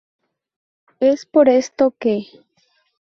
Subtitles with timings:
[0.99, 2.25] Es por esto que.